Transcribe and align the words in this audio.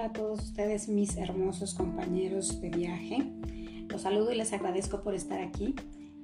Hola 0.00 0.08
a 0.08 0.12
todos 0.14 0.40
ustedes, 0.44 0.88
mis 0.88 1.18
hermosos 1.18 1.74
compañeros 1.74 2.62
de 2.62 2.70
viaje. 2.70 3.18
Los 3.90 4.00
saludo 4.00 4.32
y 4.32 4.34
les 4.34 4.50
agradezco 4.54 5.02
por 5.02 5.14
estar 5.14 5.42
aquí 5.42 5.74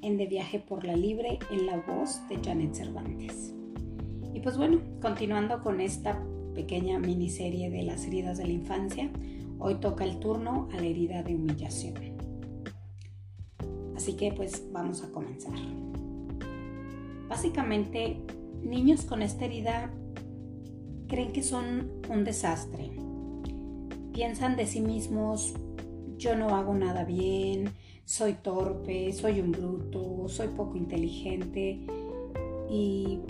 en 0.00 0.16
De 0.16 0.24
Viaje 0.24 0.60
por 0.60 0.86
la 0.86 0.96
Libre 0.96 1.38
en 1.50 1.66
la 1.66 1.76
voz 1.86 2.26
de 2.30 2.38
Janet 2.42 2.72
Cervantes. 2.72 3.52
Y 4.32 4.40
pues 4.40 4.56
bueno, 4.56 4.80
continuando 5.02 5.60
con 5.60 5.82
esta 5.82 6.18
pequeña 6.54 6.98
miniserie 6.98 7.68
de 7.68 7.82
las 7.82 8.06
heridas 8.06 8.38
de 8.38 8.46
la 8.46 8.52
infancia, 8.52 9.10
hoy 9.58 9.74
toca 9.74 10.04
el 10.04 10.20
turno 10.20 10.70
a 10.72 10.76
la 10.76 10.86
herida 10.86 11.22
de 11.22 11.34
humillación. 11.34 11.96
Así 13.94 14.14
que 14.16 14.32
pues 14.32 14.72
vamos 14.72 15.02
a 15.02 15.12
comenzar. 15.12 15.58
Básicamente, 17.28 18.22
niños 18.62 19.04
con 19.04 19.20
esta 19.20 19.44
herida 19.44 19.92
creen 21.08 21.32
que 21.32 21.42
son 21.42 21.90
un 22.08 22.24
desastre, 22.24 22.90
piensan 24.16 24.56
de 24.56 24.66
sí 24.66 24.80
mismos, 24.80 25.52
yo 26.16 26.34
no 26.36 26.56
hago 26.56 26.72
nada 26.74 27.04
bien, 27.04 27.74
soy 28.06 28.32
torpe, 28.32 29.12
soy 29.12 29.40
un 29.40 29.52
bruto, 29.52 30.26
soy 30.30 30.48
poco 30.48 30.78
inteligente 30.78 31.80
y 32.70 33.20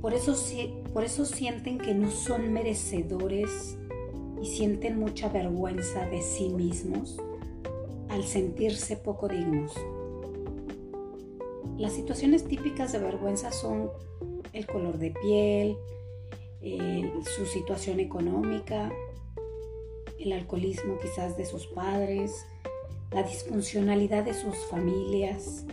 por 0.00 0.14
eso, 0.14 0.34
sienten 0.34 1.76
que 1.76 1.94
no 1.94 2.10
son 2.10 2.50
merecedores 2.50 3.76
y 4.40 4.46
sienten 4.46 4.98
mucha 4.98 5.28
vergüenza 5.28 6.06
de 6.06 6.22
sí 6.22 6.48
mismos 6.48 7.18
al 8.08 8.24
sentirse 8.24 8.96
poco 8.96 9.28
dignos. 9.28 9.74
Las 11.76 11.92
situaciones 11.92 12.44
típicas 12.44 12.90
de 12.92 13.00
vergüenza 13.00 13.52
son 13.52 13.90
el 14.54 14.66
color 14.66 14.96
de 14.96 15.10
piel, 15.10 15.76
eh, 16.62 17.12
su 17.36 17.44
situación 17.44 18.00
económica, 18.00 18.90
el 20.22 20.32
alcoholismo 20.32 20.98
quizás 21.00 21.36
de 21.36 21.44
sus 21.44 21.66
padres, 21.66 22.46
la 23.10 23.22
disfuncionalidad 23.22 24.24
de 24.24 24.34
sus 24.34 24.56
familias. 24.70 25.64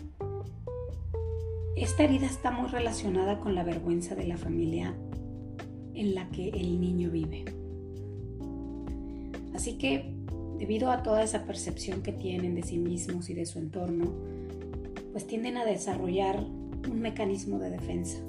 Esta 1.75 2.03
herida 2.03 2.25
está 2.25 2.51
muy 2.51 2.69
relacionada 2.69 3.39
con 3.39 3.55
la 3.55 3.63
vergüenza 3.63 4.15
de 4.15 4.27
la 4.27 4.37
familia 4.37 4.95
en 5.93 6.15
la 6.15 6.29
que 6.29 6.49
el 6.49 6.79
niño 6.79 7.09
vive. 7.09 7.45
Así 9.53 9.77
que, 9.77 10.13
debido 10.57 10.91
a 10.91 11.03
toda 11.03 11.23
esa 11.23 11.45
percepción 11.45 12.01
que 12.01 12.11
tienen 12.11 12.55
de 12.55 12.63
sí 12.63 12.77
mismos 12.77 13.29
y 13.29 13.33
de 13.33 13.45
su 13.45 13.59
entorno, 13.59 14.11
pues 15.11 15.25
tienden 15.25 15.57
a 15.57 15.65
desarrollar 15.65 16.39
un 16.39 16.99
mecanismo 17.01 17.59
de 17.59 17.69
defensa. 17.69 18.19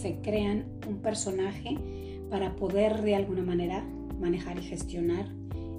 Se 0.00 0.20
crean 0.22 0.64
un 0.88 0.98
personaje 0.98 1.78
para 2.30 2.56
poder 2.56 3.02
de 3.02 3.14
alguna 3.14 3.42
manera 3.42 3.84
manejar 4.22 4.58
y 4.58 4.62
gestionar 4.62 5.26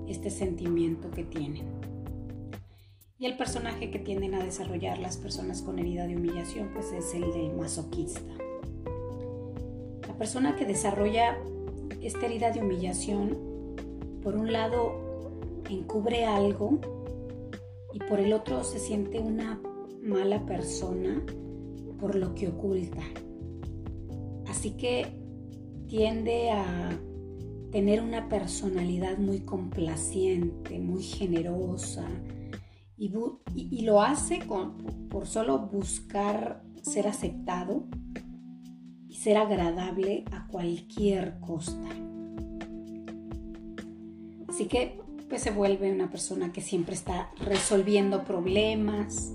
este 0.07 0.29
sentimiento 0.29 1.09
que 1.09 1.23
tienen. 1.23 1.65
Y 3.17 3.25
el 3.25 3.37
personaje 3.37 3.89
que 3.89 3.99
tienden 3.99 4.35
a 4.35 4.43
desarrollar 4.43 4.99
las 4.99 5.17
personas 5.17 5.61
con 5.61 5.79
herida 5.79 6.05
de 6.07 6.17
humillación 6.17 6.69
pues 6.73 6.91
es 6.91 7.13
el 7.15 7.31
del 7.31 7.53
masoquista. 7.55 8.21
La 10.07 10.13
persona 10.17 10.55
que 10.55 10.65
desarrolla 10.65 11.37
esta 12.01 12.25
herida 12.25 12.51
de 12.51 12.59
humillación, 12.59 13.37
por 14.21 14.35
un 14.35 14.51
lado, 14.51 15.61
encubre 15.69 16.25
algo 16.25 16.79
y 17.93 17.99
por 17.99 18.19
el 18.19 18.33
otro 18.33 18.63
se 18.63 18.79
siente 18.79 19.19
una 19.19 19.61
mala 20.01 20.45
persona 20.45 21.23
por 21.99 22.15
lo 22.15 22.35
que 22.35 22.49
oculta. 22.49 23.01
Así 24.47 24.71
que 24.71 25.07
tiende 25.87 26.51
a 26.51 26.99
tener 27.73 28.03
una 28.03 28.29
personalidad 28.29 29.17
muy 29.17 29.39
complaciente, 29.39 30.77
muy 30.77 31.01
generosa, 31.01 32.07
y, 32.95 33.81
lo 33.81 33.99
hace 33.99 34.39
por 35.09 35.25
solo 35.25 35.57
buscar 35.57 36.63
ser 36.83 37.07
aceptado 37.07 37.87
y 39.09 39.15
ser 39.15 39.37
agradable 39.37 40.23
a 40.31 40.47
cualquier 40.47 41.39
costa. 41.39 41.89
Así 44.47 44.65
que 44.65 45.01
pues 45.27 45.41
se 45.41 45.49
vuelve 45.49 45.91
una 45.91 46.11
persona 46.11 46.53
que 46.53 46.61
siempre 46.61 46.93
está 46.93 47.31
resolviendo 47.37 48.23
problemas, 48.23 49.33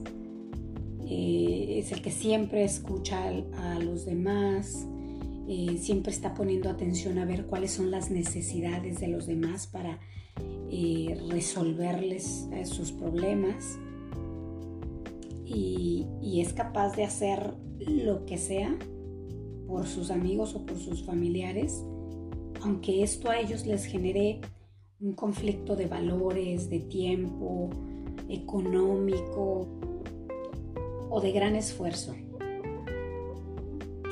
eh, 1.05 1.81
es 1.81 1.91
el 1.91 2.03
que 2.03 2.13
siempre 2.13 2.63
escucha 2.63 3.31
a 3.57 3.81
los 3.81 4.07
demás, 4.07 4.87
eh, 5.51 5.79
siempre 5.79 6.13
está 6.13 6.35
poniendo 6.35 6.69
atención 6.69 7.19
a 7.19 7.25
ver 7.25 7.47
cuáles 7.47 7.71
son 7.71 7.91
las 7.91 8.11
necesidades 8.11 9.01
de 9.01 9.09
los 9.09 9.27
demás 9.27 9.67
para 9.67 9.99
eh, 10.71 11.19
resolverles 11.31 12.47
eh, 12.53 12.67
sus 12.67 12.93
problemas 12.93 13.79
y, 15.47 16.07
y 16.21 16.43
es 16.43 16.53
capaz 16.53 16.95
de 16.97 17.05
hacer 17.05 17.55
lo 17.79 18.27
que 18.27 18.37
sea 18.37 18.77
por 19.67 19.87
sus 19.87 20.11
amigos 20.11 20.55
o 20.55 20.67
por 20.67 20.79
sus 20.79 21.03
familiares, 21.03 21.83
aunque 22.61 23.03
esto 23.03 23.31
a 23.31 23.41
ellos 23.41 23.65
les 23.65 23.87
genere 23.87 24.43
un 25.01 25.15
conflicto 25.15 25.77
de 25.77 25.87
valores, 25.87 26.69
de 26.69 26.81
tiempo, 26.81 27.71
económico 28.29 29.67
o 31.09 31.21
de 31.23 31.33
gran 31.33 31.57
esfuerzo. 31.57 32.15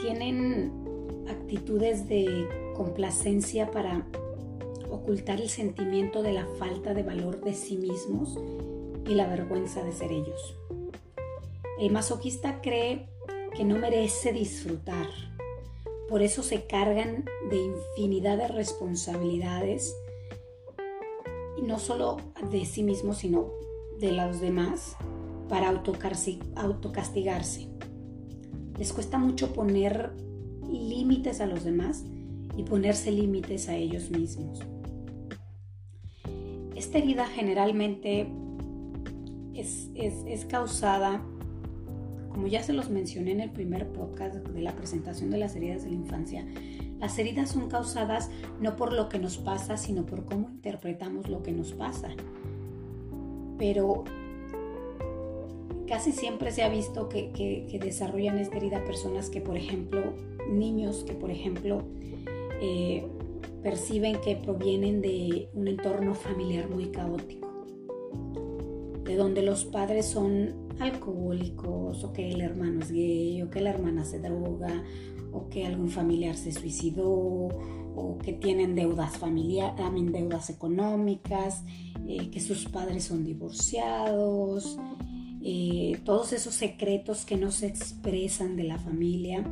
Tienen 0.00 0.85
actitudes 1.28 2.08
de 2.08 2.48
complacencia 2.74 3.70
para 3.70 4.06
ocultar 4.90 5.40
el 5.40 5.48
sentimiento 5.48 6.22
de 6.22 6.32
la 6.32 6.46
falta 6.58 6.94
de 6.94 7.02
valor 7.02 7.42
de 7.42 7.54
sí 7.54 7.76
mismos 7.76 8.38
y 9.06 9.14
la 9.14 9.26
vergüenza 9.26 9.82
de 9.82 9.92
ser 9.92 10.12
ellos. 10.12 10.56
El 11.78 11.92
masoquista 11.92 12.60
cree 12.60 13.08
que 13.54 13.64
no 13.64 13.78
merece 13.78 14.32
disfrutar, 14.32 15.08
por 16.08 16.22
eso 16.22 16.42
se 16.42 16.66
cargan 16.66 17.24
de 17.50 17.56
infinidad 17.56 18.38
de 18.38 18.48
responsabilidades 18.48 19.96
y 21.56 21.62
no 21.62 21.78
solo 21.78 22.18
de 22.50 22.64
sí 22.64 22.82
mismos, 22.82 23.18
sino 23.18 23.50
de 23.98 24.12
los 24.12 24.40
demás 24.40 24.96
para 25.48 25.68
autocastigarse. 25.68 27.68
Les 28.78 28.92
cuesta 28.92 29.18
mucho 29.18 29.52
poner 29.52 30.12
límites 30.70 31.40
a 31.40 31.46
los 31.46 31.64
demás 31.64 32.04
y 32.56 32.62
ponerse 32.62 33.10
límites 33.10 33.68
a 33.68 33.76
ellos 33.76 34.10
mismos. 34.10 34.60
Esta 36.74 36.98
herida 36.98 37.26
generalmente 37.26 38.28
es, 39.54 39.90
es, 39.94 40.44
causada, 40.44 41.22
como 42.28 42.46
ya 42.46 42.62
se 42.62 42.72
los 42.72 42.90
mencioné 42.90 43.32
en 43.32 43.40
el 43.40 43.50
primer 43.50 43.88
podcast 43.92 44.34
de 44.36 44.60
la 44.60 44.76
presentación 44.76 45.30
de 45.30 45.38
las 45.38 45.56
heridas 45.56 45.84
de 45.84 45.90
la 45.90 45.96
infancia, 45.96 46.46
las 46.98 47.18
heridas 47.18 47.50
son 47.50 47.68
causadas 47.68 48.30
no 48.60 48.76
por 48.76 48.92
lo 48.92 49.08
que 49.08 49.18
nos 49.18 49.38
pasa, 49.38 49.76
sino 49.76 50.06
por 50.06 50.24
cómo 50.24 50.48
interpretamos 50.50 51.28
lo 51.28 51.42
que 51.42 51.52
nos 51.52 51.72
pasa. 51.72 52.10
Pero 53.58 54.04
casi 55.86 56.12
siempre 56.12 56.50
se 56.50 56.62
ha 56.62 56.68
visto 56.68 57.08
que, 57.08 57.32
que, 57.32 57.78
desarrollan 57.78 58.38
esta 58.38 58.56
herida 58.56 58.84
personas 58.84 59.30
que, 59.30 59.40
por 59.40 59.56
ejemplo, 59.56 60.14
niños 60.50 61.04
que, 61.04 61.12
por 61.12 61.30
ejemplo, 61.30 61.82
eh, 62.60 63.06
perciben 63.62 64.20
que 64.20 64.36
provienen 64.36 65.00
de 65.00 65.48
un 65.54 65.68
entorno 65.68 66.14
familiar 66.14 66.68
muy 66.68 66.86
caótico, 66.86 67.48
de 69.04 69.16
donde 69.16 69.42
los 69.42 69.64
padres 69.64 70.06
son 70.06 70.54
alcohólicos, 70.78 72.04
o 72.04 72.12
que 72.12 72.30
el 72.30 72.40
hermano 72.40 72.80
es 72.80 72.92
gay, 72.92 73.42
o 73.42 73.50
que 73.50 73.60
la 73.60 73.70
hermana 73.70 74.04
se 74.04 74.20
droga, 74.20 74.84
o 75.32 75.48
que 75.48 75.66
algún 75.66 75.88
familiar 75.88 76.36
se 76.36 76.52
suicidó, 76.52 77.48
o 77.96 78.18
que 78.22 78.32
tienen 78.32 78.74
deudas 78.74 79.16
familiares, 79.18 79.76
también 79.76 80.12
deudas 80.12 80.50
económicas, 80.50 81.64
eh, 82.06 82.30
que 82.30 82.40
sus 82.40 82.66
padres 82.66 83.04
son 83.04 83.24
divorciados, 83.24 84.78
eh, 85.42 85.98
todos 86.04 86.32
esos 86.32 86.54
secretos 86.54 87.24
que 87.24 87.36
no 87.36 87.50
se 87.50 87.66
expresan 87.66 88.56
de 88.56 88.64
la 88.64 88.78
familia 88.78 89.44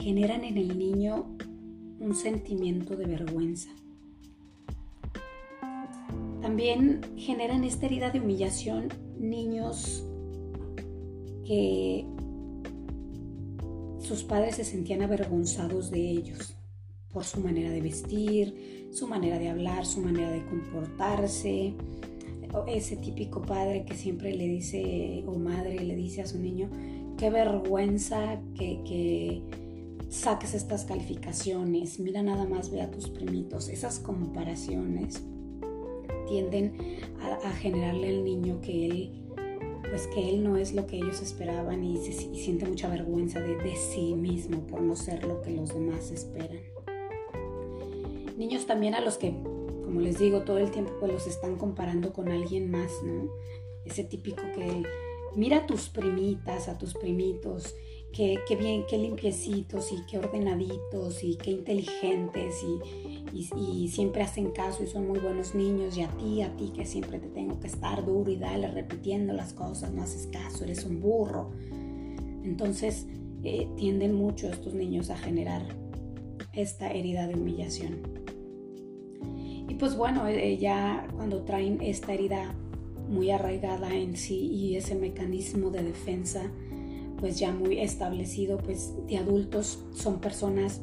generan 0.00 0.44
en 0.44 0.56
el 0.56 0.78
niño 0.78 1.36
un 2.00 2.14
sentimiento 2.14 2.96
de 2.96 3.04
vergüenza. 3.04 3.70
También 6.40 7.02
generan 7.16 7.64
esta 7.64 7.86
herida 7.86 8.10
de 8.10 8.20
humillación 8.20 8.88
niños 9.18 10.04
que 11.44 12.06
sus 13.98 14.24
padres 14.24 14.56
se 14.56 14.64
sentían 14.64 15.02
avergonzados 15.02 15.90
de 15.90 16.00
ellos 16.00 16.56
por 17.12 17.24
su 17.24 17.40
manera 17.40 17.70
de 17.70 17.82
vestir, 17.82 18.88
su 18.92 19.06
manera 19.06 19.38
de 19.38 19.50
hablar, 19.50 19.84
su 19.84 20.00
manera 20.00 20.30
de 20.30 20.44
comportarse. 20.46 21.74
Ese 22.66 22.96
típico 22.96 23.42
padre 23.42 23.84
que 23.84 23.94
siempre 23.94 24.34
le 24.34 24.48
dice, 24.48 25.22
o 25.26 25.38
madre 25.38 25.78
le 25.84 25.94
dice 25.94 26.22
a 26.22 26.26
su 26.26 26.38
niño, 26.38 26.68
qué 27.16 27.30
vergüenza 27.30 28.40
que, 28.56 28.80
que 28.84 29.42
saques 30.10 30.54
estas 30.54 30.84
calificaciones, 30.84 32.00
mira 32.00 32.22
nada 32.22 32.44
más, 32.44 32.70
ve 32.70 32.82
a 32.82 32.90
tus 32.90 33.08
primitos. 33.08 33.68
Esas 33.68 34.00
comparaciones 34.00 35.22
tienden 36.28 36.74
a, 37.22 37.50
generarle 37.52 38.08
al 38.08 38.24
niño 38.24 38.60
que 38.60 38.86
él 38.86 39.16
pues 39.88 40.06
que 40.06 40.28
él 40.28 40.44
no 40.44 40.56
es 40.56 40.72
lo 40.72 40.86
que 40.86 40.98
ellos 40.98 41.20
esperaban 41.20 41.82
y, 41.82 41.96
siente 41.96 42.64
mucha 42.64 42.88
vergüenza 42.88 43.40
de, 43.40 43.56
de, 43.56 43.74
sí 43.74 44.14
mismo 44.14 44.64
por 44.68 44.80
no 44.82 44.94
ser 44.94 45.24
lo 45.24 45.42
que 45.42 45.50
los 45.50 45.74
demás 45.74 46.12
esperan. 46.12 46.60
Niños 48.36 48.66
también 48.66 48.94
a 48.94 49.00
los 49.00 49.18
que, 49.18 49.32
como 49.84 50.00
les 50.00 50.20
digo, 50.20 50.42
todo 50.42 50.58
el 50.58 50.70
tiempo 50.70 50.92
pues 51.00 51.12
los 51.12 51.26
están 51.26 51.56
comparando 51.56 52.12
con 52.12 52.28
alguien 52.28 52.70
más, 52.70 52.92
¿no? 53.04 53.32
Ese 53.84 54.04
típico 54.04 54.42
que 54.54 54.84
mira 55.34 55.58
a 55.58 55.66
tus 55.66 55.88
primitas, 55.88 56.68
a 56.68 56.78
tus 56.78 56.94
primitos 56.94 57.74
qué, 58.12 58.56
bien, 58.58 58.84
qué 58.88 58.98
limpiecitos 58.98 59.92
y 59.92 60.04
qué 60.06 60.18
ordenaditos 60.18 61.22
y 61.22 61.36
qué 61.36 61.50
inteligentes 61.50 62.62
y, 62.62 63.88
siempre 63.88 64.22
hacen 64.22 64.50
caso 64.50 64.84
y 64.84 64.86
son 64.86 65.08
muy 65.08 65.18
buenos 65.18 65.54
niños 65.54 65.96
y 65.96 66.02
a 66.02 66.08
ti, 66.08 66.42
a 66.42 66.56
ti 66.56 66.72
que 66.74 66.84
siempre 66.84 67.18
te 67.18 67.28
tengo 67.28 67.58
que 67.58 67.66
estar 67.66 68.04
duro 68.04 68.30
y 68.30 68.36
dale 68.36 68.68
repitiendo 68.68 69.32
las 69.32 69.52
cosas, 69.52 69.92
no 69.92 70.02
haces 70.02 70.28
caso, 70.28 70.64
eres 70.64 70.84
un 70.84 71.00
burro. 71.00 71.50
Entonces 72.44 73.06
eh, 73.42 73.68
tienden 73.76 74.14
mucho 74.14 74.48
estos 74.48 74.74
niños 74.74 75.10
a 75.10 75.16
generar 75.16 75.62
esta 76.52 76.90
herida 76.92 77.26
de 77.26 77.34
humillación. 77.34 77.98
Y 79.68 79.74
pues 79.74 79.96
bueno, 79.96 80.26
eh, 80.28 80.56
ya 80.56 81.06
cuando 81.14 81.42
traen 81.42 81.80
esta 81.82 82.12
herida 82.12 82.54
muy 83.08 83.30
arraigada 83.30 83.94
en 83.94 84.16
sí 84.16 84.46
y 84.46 84.76
ese 84.76 84.94
mecanismo 84.94 85.70
de 85.70 85.82
defensa, 85.82 86.50
pues 87.20 87.38
ya 87.38 87.52
muy 87.52 87.78
establecido, 87.78 88.58
pues 88.58 88.94
de 89.06 89.18
adultos 89.18 89.78
son 89.94 90.20
personas 90.20 90.80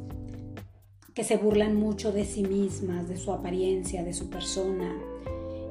que 1.13 1.23
se 1.23 1.37
burlan 1.37 1.75
mucho 1.75 2.11
de 2.11 2.25
sí 2.25 2.43
mismas, 2.43 3.09
de 3.09 3.17
su 3.17 3.31
apariencia, 3.31 4.03
de 4.03 4.13
su 4.13 4.29
persona. 4.29 4.95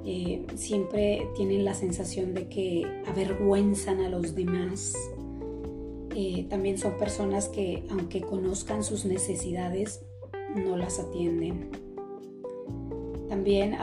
Eh, 0.04 0.44
siempre 0.56 1.28
tienen 1.36 1.64
la 1.64 1.74
sensación 1.74 2.34
de 2.34 2.48
que 2.48 2.84
avergüenzan 3.06 4.00
a 4.00 4.08
los 4.08 4.34
demás. 4.34 4.92
Eh, 6.16 6.46
también 6.50 6.78
son 6.78 6.98
personas 6.98 7.48
que, 7.48 7.84
aunque 7.90 8.20
conozcan 8.22 8.82
sus 8.82 9.04
necesidades, 9.04 10.02
no 10.56 10.76
las 10.76 10.98
atienden. 10.98 11.70
También 13.28 13.76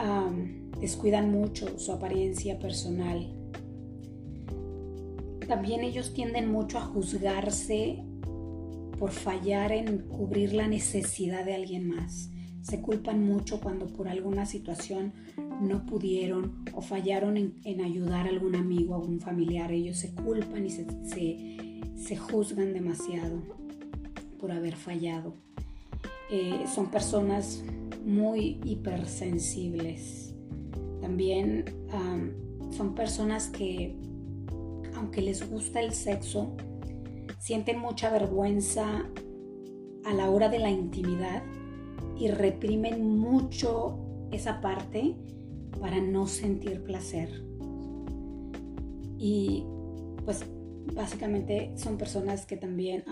descuidan 0.80 1.30
mucho 1.30 1.78
su 1.78 1.92
apariencia 1.92 2.58
personal 2.58 3.33
también 5.46 5.82
ellos 5.82 6.14
tienden 6.14 6.50
mucho 6.50 6.78
a 6.78 6.82
juzgarse 6.82 8.04
por 8.98 9.10
fallar 9.10 9.72
en 9.72 9.98
cubrir 9.98 10.52
la 10.52 10.68
necesidad 10.68 11.44
de 11.44 11.54
alguien 11.54 11.88
más. 11.88 12.30
Se 12.62 12.80
culpan 12.80 13.22
mucho 13.22 13.60
cuando 13.60 13.86
por 13.86 14.08
alguna 14.08 14.46
situación 14.46 15.12
no 15.60 15.84
pudieron 15.84 16.64
o 16.72 16.80
fallaron 16.80 17.36
en, 17.36 17.80
ayudar 17.82 18.26
a 18.26 18.30
algún 18.30 18.56
amigo, 18.56 18.94
a 18.94 18.98
algún 18.98 19.20
familiar. 19.20 19.70
Ellos 19.72 19.98
se 19.98 20.14
culpan 20.14 20.64
y 20.64 20.70
se, 20.70 20.86
se, 21.96 22.16
juzgan 22.16 22.72
demasiado 22.72 23.42
por 24.40 24.52
haber 24.52 24.76
fallado. 24.76 25.34
Eh, 26.30 26.64
son 26.72 26.90
personas 26.90 27.62
muy 28.04 28.60
hipersensibles. 28.64 30.34
También 31.00 31.64
son 32.70 32.94
personas 32.94 33.48
que 33.48 33.94
aunque 35.04 35.20
les 35.20 35.50
gusta 35.50 35.80
el 35.80 35.92
sexo, 35.92 36.56
sienten 37.38 37.78
mucha 37.78 38.08
vergüenza 38.08 39.04
a 40.02 40.14
la 40.14 40.30
hora 40.30 40.48
de 40.48 40.58
la 40.58 40.70
intimidad 40.70 41.42
y 42.16 42.28
reprimen 42.28 43.18
mucho 43.18 43.98
esa 44.32 44.62
parte 44.62 45.14
para 45.78 46.00
no 46.00 46.26
sentir 46.26 46.82
placer. 46.84 47.28
Y 49.18 49.66
pues 50.24 50.46
básicamente 50.94 51.74
son 51.76 51.98
personas 51.98 52.46
que 52.46 52.56
también 52.56 53.04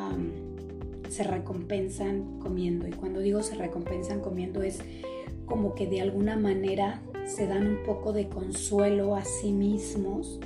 se 1.10 1.24
recompensan 1.24 2.38
comiendo. 2.38 2.88
Y 2.88 2.92
cuando 2.92 3.20
digo 3.20 3.42
se 3.42 3.54
recompensan 3.54 4.20
comiendo 4.20 4.62
es 4.62 4.78
como 5.44 5.74
que 5.74 5.86
de 5.86 6.00
alguna 6.00 6.38
manera 6.38 7.02
se 7.26 7.46
dan 7.46 7.66
un 7.66 7.82
poco 7.84 8.14
de 8.14 8.30
consuelo 8.30 9.14
a 9.14 9.26
sí 9.26 9.52
mismos 9.52 10.40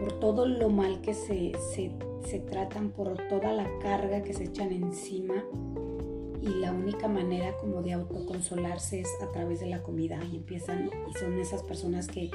por 0.00 0.12
todo 0.14 0.46
lo 0.46 0.68
mal 0.68 1.00
que 1.00 1.14
se, 1.14 1.52
se, 1.74 2.38
tratan, 2.40 2.90
por 2.90 3.16
toda 3.28 3.52
la 3.52 3.66
carga 3.80 4.22
que 4.22 4.34
se 4.34 4.44
echan 4.44 4.72
encima 4.72 5.44
y 6.42 6.48
la 6.48 6.72
única 6.72 7.08
manera 7.08 7.56
como 7.56 7.82
de 7.82 7.92
autoconsolarse 7.92 9.00
es 9.00 9.08
a 9.22 9.30
través 9.32 9.60
de 9.60 9.66
la 9.66 9.82
comida 9.82 10.18
y 10.30 10.36
empiezan 10.36 10.90
y 11.08 11.18
son 11.18 11.38
esas 11.38 11.62
personas 11.62 12.08
que, 12.08 12.30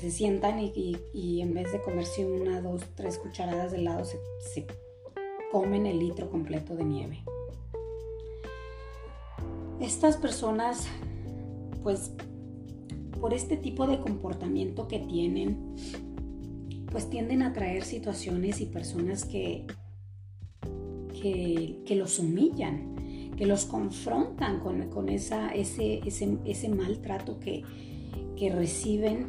se 0.00 0.10
sientan 0.10 0.58
y, 0.58 1.40
en 1.40 1.54
vez 1.54 1.70
de 1.70 1.80
comerse 1.80 2.26
una, 2.26 2.60
dos, 2.60 2.82
tres 2.96 3.16
cucharadas 3.16 3.70
de 3.70 3.78
helado 3.78 4.04
se, 4.04 4.18
se 4.40 4.66
comen 5.52 5.86
el 5.86 6.00
litro 6.00 6.30
completo 6.30 6.74
de 6.74 6.84
nieve. 6.84 7.22
Estas 9.78 10.16
personas 10.16 10.88
pues 11.84 12.10
por 13.20 13.34
este 13.34 13.56
tipo 13.56 13.86
de 13.86 14.00
comportamiento 14.00 14.88
que 14.88 14.98
tienen 14.98 15.76
pues 16.94 17.10
tienden 17.10 17.42
a 17.42 17.52
traer 17.52 17.82
situaciones 17.82 18.60
y 18.60 18.66
personas 18.66 19.24
que, 19.24 19.66
que, 21.20 21.96
los 21.96 22.20
humillan, 22.20 23.32
que 23.36 23.46
los 23.46 23.64
confrontan 23.64 24.60
con, 24.60 25.08
esa, 25.08 25.52
ese, 25.52 26.02
ese, 26.04 26.68
maltrato 26.68 27.40
que, 27.40 27.64
reciben, 28.48 29.26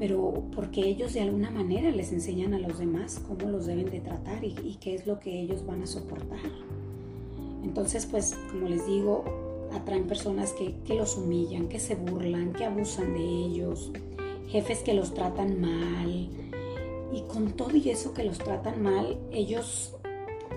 pero 0.00 0.42
porque 0.56 0.80
ellos 0.80 1.12
de 1.12 1.20
alguna 1.20 1.52
manera 1.52 1.88
les 1.92 2.10
enseñan 2.10 2.52
a 2.52 2.58
los 2.58 2.80
demás 2.80 3.22
cómo 3.28 3.48
los 3.48 3.66
deben 3.66 3.88
de 3.88 4.00
tratar 4.00 4.42
y, 4.42 4.56
y 4.64 4.78
qué 4.80 4.96
es 4.96 5.06
lo 5.06 5.20
que 5.20 5.40
ellos 5.40 5.64
van 5.64 5.82
a 5.82 5.86
soportar. 5.86 6.50
Entonces, 7.62 8.06
pues, 8.06 8.36
como 8.50 8.68
les 8.68 8.84
digo, 8.88 9.22
atraen 9.72 10.08
personas 10.08 10.52
que, 10.52 10.74
que, 10.84 10.96
los 10.96 11.16
humillan, 11.16 11.68
que 11.68 11.78
se 11.78 11.94
burlan, 11.94 12.52
que 12.52 12.64
abusan 12.64 13.14
de 13.14 13.20
ellos, 13.20 13.92
jefes 14.48 14.80
que 14.80 14.94
los 14.94 15.14
tratan 15.14 15.60
mal, 15.60 16.41
y 17.12 17.22
con 17.22 17.52
todo 17.52 17.76
y 17.76 17.90
eso 17.90 18.14
que 18.14 18.24
los 18.24 18.38
tratan 18.38 18.82
mal, 18.82 19.18
ellos 19.30 19.94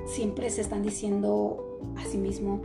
siempre 0.05 0.49
se 0.49 0.61
están 0.61 0.83
diciendo 0.83 1.79
a 1.97 2.05
sí 2.05 2.17
mismo, 2.17 2.61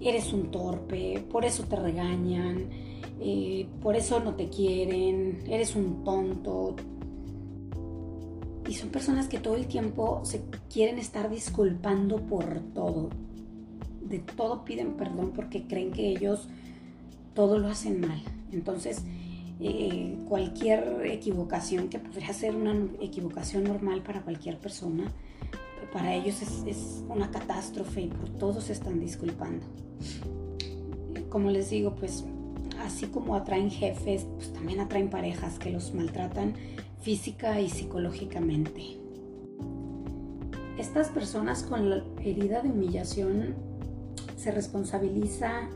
eres 0.00 0.32
un 0.32 0.50
torpe, 0.50 1.24
por 1.30 1.44
eso 1.44 1.64
te 1.64 1.76
regañan, 1.76 2.68
eh, 3.20 3.66
por 3.82 3.96
eso 3.96 4.20
no 4.20 4.34
te 4.34 4.48
quieren, 4.48 5.42
eres 5.48 5.74
un 5.74 6.04
tonto. 6.04 6.76
Y 8.68 8.74
son 8.74 8.90
personas 8.90 9.28
que 9.28 9.38
todo 9.38 9.56
el 9.56 9.66
tiempo 9.66 10.20
se 10.24 10.42
quieren 10.70 10.98
estar 10.98 11.30
disculpando 11.30 12.18
por 12.18 12.60
todo. 12.74 13.08
De 14.02 14.18
todo 14.18 14.64
piden 14.64 14.94
perdón 14.94 15.32
porque 15.34 15.66
creen 15.66 15.90
que 15.90 16.08
ellos 16.08 16.48
todo 17.34 17.58
lo 17.58 17.68
hacen 17.68 18.00
mal. 18.00 18.22
Entonces, 18.52 19.04
eh, 19.60 20.16
cualquier 20.28 21.04
equivocación 21.06 21.88
que 21.88 21.98
podría 21.98 22.32
ser 22.32 22.54
una 22.54 22.74
equivocación 23.00 23.64
normal 23.64 24.02
para 24.02 24.22
cualquier 24.22 24.58
persona, 24.58 25.10
para 25.92 26.14
ellos 26.14 26.42
es, 26.42 27.02
una 27.08 27.30
catástrofe 27.30 28.02
y 28.02 28.06
por 28.08 28.28
todos 28.30 28.64
se 28.64 28.72
están 28.72 29.00
disculpando. 29.00 29.66
Como 31.28 31.50
les 31.50 31.70
digo, 31.70 31.94
pues 31.94 32.24
así 32.80 33.06
como 33.06 33.34
atraen 33.34 33.70
jefes, 33.70 34.26
pues 34.36 34.52
también 34.52 34.80
atraen 34.80 35.10
parejas 35.10 35.58
que 35.58 35.70
los 35.70 35.94
maltratan 35.94 36.54
física 37.00 37.60
y 37.60 37.68
psicológicamente. 37.68 38.98
Estas 40.78 41.08
personas 41.08 41.64
con 41.64 41.90
la 41.90 42.04
herida 42.22 42.62
de 42.62 42.70
humillación 42.70 43.56
se 44.36 44.52
responsabiliza 44.52 45.68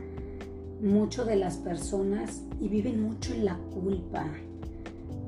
mucho 0.83 1.23
de 1.23 1.37
las 1.37 1.55
personas 1.55 2.43
y 2.59 2.67
viven 2.67 3.01
mucho 3.01 3.33
en 3.33 3.45
la 3.45 3.57
culpa. 3.73 4.27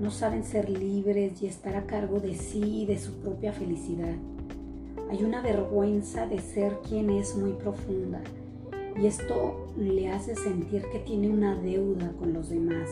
No 0.02 0.12
saben 0.12 0.44
ser 0.44 0.70
libres 0.70 1.42
y 1.42 1.48
estar 1.48 1.78
a 1.78 1.86
cargo 1.86 2.20
de 2.20 2.36
sí 2.36 2.82
y 2.82 2.86
de 2.86 3.00
su 3.00 3.14
propia 3.22 3.54
felicidad. 3.54 4.16
Hay 5.10 5.24
una 5.24 5.42
vergüenza 5.42 6.28
de 6.28 6.40
ser 6.40 6.80
quien 6.88 7.10
es 7.10 7.38
muy 7.38 7.54
profunda 7.54 8.22
y 9.02 9.08
esto 9.08 9.68
le 9.78 10.12
hace 10.12 10.36
sentir 10.36 10.84
que 10.92 11.00
tiene 11.00 11.30
una 11.30 11.56
deuda 11.56 12.12
con 12.20 12.34
los 12.34 12.50
demás, 12.50 12.90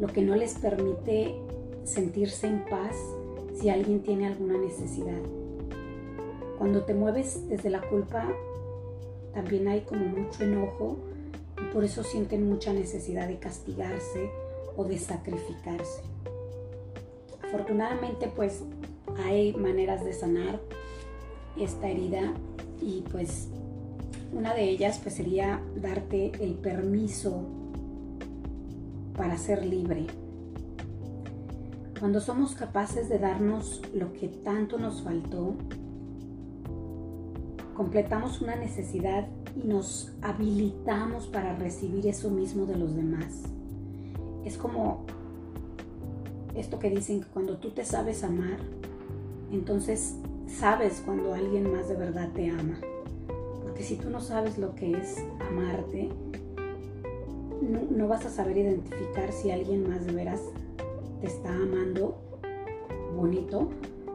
lo 0.00 0.06
que 0.06 0.22
no 0.22 0.34
les 0.34 0.54
permite 0.54 1.34
sentirse 1.84 2.46
en 2.46 2.64
paz 2.64 2.96
si 3.54 3.68
alguien 3.68 4.00
tiene 4.00 4.26
alguna 4.26 4.56
necesidad. 4.56 5.20
Cuando 6.56 6.84
te 6.84 6.94
mueves 6.94 7.46
desde 7.50 7.68
la 7.68 7.82
culpa, 7.82 8.26
también 9.34 9.68
hay 9.68 9.82
como 9.82 10.06
mucho 10.06 10.42
enojo 10.42 10.96
y 11.60 11.72
por 11.72 11.84
eso 11.84 12.02
sienten 12.02 12.48
mucha 12.48 12.72
necesidad 12.72 13.28
de 13.28 13.38
castigarse 13.38 14.30
o 14.76 14.84
de 14.84 14.98
sacrificarse. 14.98 16.02
Afortunadamente 17.42 18.30
pues 18.34 18.62
hay 19.24 19.54
maneras 19.54 20.04
de 20.04 20.12
sanar 20.12 20.60
esta 21.58 21.88
herida 21.88 22.34
y 22.80 23.02
pues 23.10 23.48
una 24.32 24.54
de 24.54 24.64
ellas 24.64 25.00
pues 25.02 25.14
sería 25.14 25.62
darte 25.76 26.32
el 26.40 26.54
permiso 26.54 27.46
para 29.16 29.38
ser 29.38 29.64
libre. 29.64 30.06
Cuando 31.98 32.20
somos 32.20 32.54
capaces 32.54 33.08
de 33.08 33.18
darnos 33.18 33.80
lo 33.94 34.12
que 34.12 34.28
tanto 34.28 34.78
nos 34.78 35.02
faltó, 35.02 35.54
completamos 37.76 38.40
una 38.40 38.56
necesidad 38.56 39.28
y 39.54 39.66
nos 39.66 40.12
habilitamos 40.22 41.26
para 41.26 41.54
recibir 41.56 42.06
eso 42.06 42.30
mismo 42.30 42.64
de 42.66 42.76
los 42.76 42.96
demás. 42.96 43.42
Es 44.44 44.56
como 44.56 45.04
esto 46.54 46.78
que 46.78 46.88
dicen 46.88 47.20
que 47.20 47.26
cuando 47.28 47.58
tú 47.58 47.70
te 47.70 47.84
sabes 47.84 48.24
amar, 48.24 48.58
entonces 49.52 50.16
sabes 50.46 51.02
cuando 51.04 51.34
alguien 51.34 51.70
más 51.70 51.88
de 51.88 51.96
verdad 51.96 52.30
te 52.32 52.48
ama. 52.48 52.80
Porque 53.62 53.82
si 53.82 53.96
tú 53.96 54.08
no 54.08 54.20
sabes 54.20 54.56
lo 54.56 54.74
que 54.74 54.92
es 54.92 55.22
amarte, 55.48 56.08
no, 57.60 58.08
vas 58.08 58.24
a 58.24 58.30
saber 58.30 58.56
identificar 58.56 59.32
si 59.32 59.50
alguien 59.50 59.88
más 59.88 60.06
de 60.06 60.12
veras 60.12 60.40
te 61.20 61.26
está 61.26 61.52
amando 61.54 62.16
bonito 63.16 63.68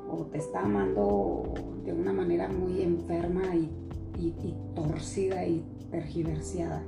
o 0.10 0.26
te 0.26 0.38
está 0.38 0.62
amando 0.62 1.44
de 1.86 1.94
una 1.94 2.14
manera 2.14 2.48
muy 2.48 2.82
enferma 2.82 3.56
y, 3.56 3.70
y 4.20 4.56
torcida 4.76 5.46
y 5.46 5.64
tergiversada, 5.90 6.84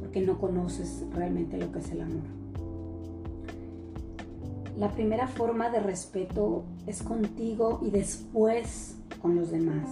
porque 0.00 0.20
no 0.20 0.38
conoces 0.38 1.04
realmente 1.12 1.58
lo 1.58 1.72
que 1.72 1.80
es 1.80 1.90
el 1.90 2.02
amor. 2.02 2.36
La 4.78 4.92
primera 4.92 5.26
forma 5.26 5.70
de 5.70 5.80
respeto 5.80 6.64
es 6.86 7.02
contigo 7.02 7.80
y 7.82 7.90
después 7.90 8.96
con 9.22 9.34
los 9.34 9.50
demás. 9.50 9.88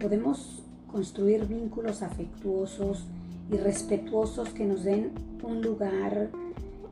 Podemos 0.00 0.64
construir 0.90 1.46
vínculos 1.46 2.02
afectuosos 2.02 3.06
y 3.52 3.56
respetuosos 3.56 4.48
que 4.50 4.64
nos 4.64 4.82
den 4.82 5.12
un 5.42 5.62
lugar, 5.62 6.30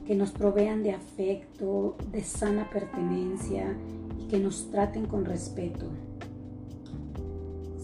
que 0.06 0.14
nos 0.14 0.30
provean 0.30 0.82
de 0.82 0.92
afecto, 0.92 1.96
de 2.12 2.22
sana 2.22 2.70
pertenencia 2.70 3.76
y 4.20 4.28
que 4.28 4.38
nos 4.38 4.70
traten 4.70 5.06
con 5.06 5.24
respeto. 5.24 5.86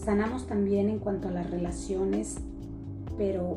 Sanamos 0.03 0.47
también 0.47 0.89
en 0.89 0.99
cuanto 0.99 1.29
a 1.29 1.31
las 1.31 1.49
relaciones, 1.49 2.35
pero 3.17 3.55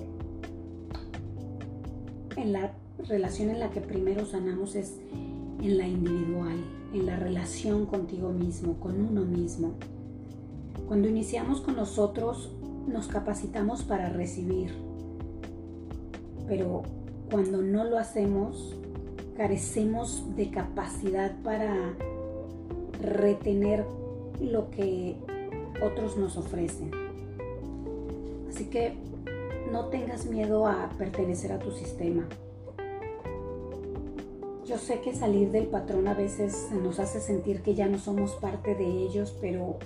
en 2.37 2.53
la 2.53 2.73
relación 3.09 3.51
en 3.51 3.59
la 3.59 3.71
que 3.71 3.81
primero 3.81 4.25
sanamos 4.27 4.77
es 4.77 4.97
en 5.61 5.77
la 5.77 5.89
individual, 5.89 6.57
en 6.95 7.07
la 7.07 7.17
relación 7.17 7.87
contigo 7.87 8.31
mismo, 8.31 8.75
con 8.75 9.01
uno 9.01 9.23
mismo. 9.23 9.73
Cuando 10.87 11.09
iniciamos 11.09 11.61
con 11.61 11.75
nosotros, 11.75 12.53
nos 12.87 13.09
capacitamos 13.09 13.83
para 13.83 14.09
recibir, 14.11 14.71
pero 16.47 16.85
cuando 17.29 17.61
no 17.61 17.83
lo 17.83 17.99
hacemos, 17.99 18.77
carecemos 19.37 20.23
de 20.37 20.51
capacidad 20.51 21.35
para 21.43 21.75
retener 23.01 23.85
lo 24.41 24.71
que 24.71 25.17
otros 25.83 26.17
nos 26.17 26.37
ofrecen. 26.37 26.91
Así 28.49 28.67
que 28.67 28.95
no 29.71 29.87
tengas 29.87 30.27
miedo 30.27 30.67
a 30.67 30.89
pertenecer 30.97 31.53
a 31.53 31.59
tu 31.59 31.71
sistema. 31.73 32.27
Yo 34.67 34.79
sé 34.79 35.01
que 35.01 35.15
salir 35.15 35.51
del 35.51 35.67
patrón 35.67 36.09
a 36.09 36.15
veces 36.15 36.69
nos 36.73 36.99
hace 36.99 37.21
sentir 37.21 37.63
que 37.63 37.75
ya 37.75 37.87
no 37.87 37.99
somos 37.99 38.33
parte 38.33 38.75
de 38.75 38.85
ellos, 38.85 39.37
pero 39.41 39.77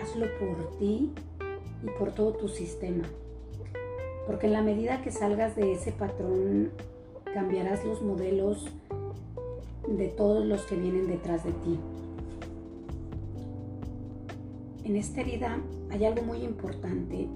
hazlo 0.00 0.26
por 0.38 0.78
ti 0.78 1.12
y 1.82 1.90
por 1.98 2.12
todo 2.12 2.32
tu 2.32 2.48
sistema. 2.48 3.04
Porque 4.26 4.46
en 4.46 4.52
la 4.52 4.62
medida 4.62 5.02
que 5.02 5.10
salgas 5.10 5.56
de 5.56 5.72
ese 5.72 5.92
patrón, 5.92 6.70
cambiarás 7.32 7.84
los 7.84 8.02
modelos 8.02 8.68
de 9.88 10.08
todos 10.08 10.44
los 10.44 10.62
que 10.62 10.76
vienen 10.76 11.08
detrás 11.08 11.44
de 11.44 11.52
ti. 11.52 11.78
En 14.84 14.96
esta 14.96 15.22
herida 15.22 15.58
hay 15.90 16.04
algo 16.04 16.22
muy 16.22 16.42
importante 16.42 17.26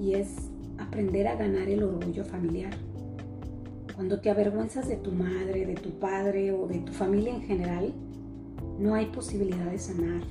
y 0.00 0.14
es 0.14 0.28
aprender 0.78 1.26
a 1.26 1.34
ganar 1.34 1.68
el 1.68 1.82
orgullo 1.82 2.24
familiar. 2.24 2.72
Cuando 3.96 4.20
te 4.20 4.30
avergüenzas 4.30 4.88
de 4.88 4.96
tu 4.96 5.10
madre, 5.10 5.66
de 5.66 5.74
tu 5.74 5.90
padre 5.98 6.52
o 6.52 6.68
de 6.68 6.78
tu 6.78 6.92
familia 6.92 7.34
en 7.34 7.42
general, 7.42 7.92
no 8.78 8.94
hay 8.94 9.06
posibilidad 9.06 9.70
de 9.70 9.78
sanar. 9.78 10.22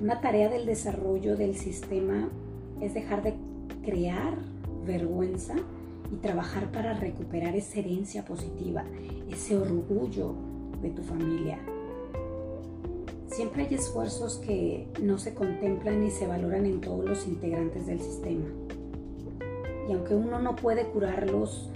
Una 0.00 0.20
tarea 0.20 0.48
del 0.48 0.66
desarrollo 0.66 1.36
del 1.36 1.56
sistema 1.56 2.28
es 2.80 2.94
dejar 2.94 3.22
de 3.24 3.34
crear 3.84 4.36
vergüenza 4.86 5.56
y 6.12 6.16
trabajar 6.16 6.70
para 6.70 6.94
recuperar 6.94 7.56
esa 7.56 7.80
herencia 7.80 8.24
positiva, 8.24 8.84
ese 9.28 9.56
orgullo 9.56 10.34
de 10.80 10.90
tu 10.90 11.02
familia. 11.02 11.58
Siempre 13.40 13.66
hay 13.66 13.74
esfuerzos 13.74 14.36
que 14.36 14.86
no 15.00 15.16
se 15.16 15.32
contemplan 15.32 16.02
ni 16.02 16.10
se 16.10 16.26
valoran 16.26 16.66
en 16.66 16.82
todos 16.82 17.08
los 17.08 17.26
integrantes 17.26 17.86
del 17.86 17.98
sistema. 17.98 18.44
Y 19.88 19.94
aunque 19.94 20.14
uno 20.14 20.38
no 20.40 20.56
puede 20.56 20.84
curarlos 20.88 21.70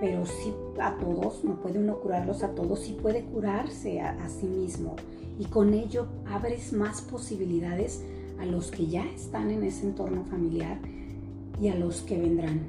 pero 0.00 0.24
sí 0.24 0.54
a 0.80 0.96
todos, 0.98 1.42
no 1.42 1.56
puede 1.60 1.80
uno 1.80 1.98
curarlos 1.98 2.44
a 2.44 2.54
todos, 2.54 2.78
sí 2.78 2.96
puede 3.02 3.24
curarse 3.24 4.00
a, 4.02 4.28
sí 4.28 4.46
mismo 4.46 4.94
y 5.36 5.46
con 5.46 5.74
ello 5.74 6.06
abres 6.26 6.72
más 6.72 7.02
posibilidades 7.02 8.04
a 8.38 8.46
los 8.46 8.70
que 8.70 8.86
ya 8.86 9.04
están 9.06 9.50
en 9.50 9.64
ese 9.64 9.84
entorno 9.84 10.24
familiar 10.26 10.78
y 11.60 11.70
a 11.70 11.74
los 11.74 12.02
que 12.02 12.16
vendrán. 12.16 12.68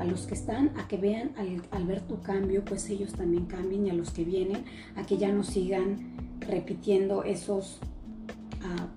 A 0.00 0.04
los 0.04 0.26
que 0.26 0.34
están, 0.34 0.72
a 0.76 0.88
que 0.88 0.96
vean 0.96 1.30
al, 1.70 1.86
ver 1.86 2.00
tu 2.00 2.20
cambio, 2.20 2.64
pues 2.64 2.90
ellos 2.90 3.12
también 3.12 3.46
cambien 3.46 3.86
y 3.86 3.90
a 3.90 3.94
los 3.94 4.10
que 4.10 4.24
vienen, 4.24 4.64
a 4.96 5.06
que 5.06 5.18
ya 5.18 5.30
no 5.30 5.44
sigan 5.44 6.23
repitiendo 6.46 7.24
esos 7.24 7.78
ah, 8.62 8.88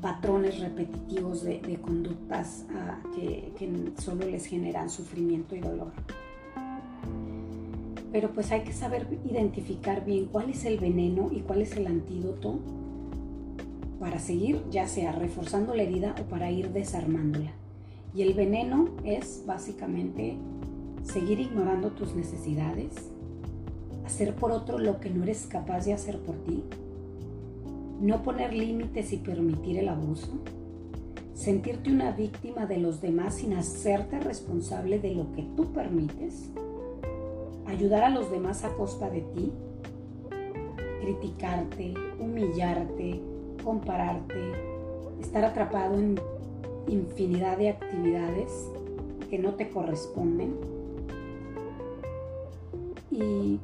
patrones 0.00 0.60
repetitivos 0.60 1.42
de, 1.42 1.78
conductas 1.80 2.66
ah, 2.74 3.00
que 3.14 3.92
solo 3.98 4.26
les 4.26 4.46
generan 4.46 4.90
sufrimiento 4.90 5.56
y 5.56 5.60
dolor 5.60 5.92
pero 8.14 8.30
pues 8.30 8.52
hay 8.52 8.60
que 8.60 8.72
saber 8.72 9.08
identificar 9.28 10.04
bien 10.04 10.26
cuál 10.26 10.48
es 10.48 10.64
el 10.66 10.78
veneno 10.78 11.30
y 11.32 11.40
cuál 11.40 11.62
es 11.62 11.76
el 11.76 11.88
antídoto 11.88 12.60
para 13.98 14.20
seguir 14.20 14.62
ya 14.70 14.86
sea 14.86 15.10
reforzando 15.10 15.74
la 15.74 15.82
herida 15.82 16.14
o 16.22 16.30
para 16.30 16.48
ir 16.48 16.70
desarmándola. 16.70 17.50
Y 18.14 18.22
el 18.22 18.34
veneno 18.34 18.90
es 19.02 19.42
básicamente 19.48 20.36
seguir 21.02 21.40
ignorando 21.40 21.90
tus 21.90 22.14
necesidades, 22.14 23.10
hacer 24.04 24.34
por 24.34 24.52
otro 24.52 24.78
lo 24.78 25.00
que 25.00 25.10
no 25.10 25.22
eres 25.22 25.46
capaz 25.46 25.86
de 25.86 25.94
hacer 25.94 26.18
por 26.20 26.36
ti, 26.36 26.62
no 28.00 28.22
poner 28.22 28.52
límites 28.52 29.12
y 29.12 29.18
permitir 29.18 29.78
el 29.78 29.88
abuso, 29.88 30.28
sentirte 31.34 31.90
una 31.90 32.12
víctima 32.12 32.66
de 32.66 32.78
los 32.78 33.00
demás 33.00 33.36
sin 33.36 33.54
hacerte 33.54 34.20
responsable 34.20 34.98
de 34.98 35.14
lo 35.14 35.32
que 35.32 35.42
tú 35.56 35.72
permites, 35.72 36.50
ayudar 37.66 38.04
a 38.04 38.10
los 38.10 38.30
demás 38.30 38.64
a 38.64 38.74
costa 38.74 39.10
de 39.10 39.22
ti, 39.22 39.52
criticarte, 41.00 41.94
humillarte, 42.18 43.20
compararte, 43.62 44.52
estar 45.20 45.44
atrapado 45.44 45.98
en 45.98 46.18
infinidad 46.88 47.58
de 47.58 47.70
actividades 47.70 48.68
que 49.30 49.38
no 49.38 49.54
te 49.54 49.68
corresponden. 49.70 50.54
Y 53.10 53.60